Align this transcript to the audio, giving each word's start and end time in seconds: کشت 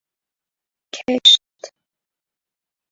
کشت 0.93 1.29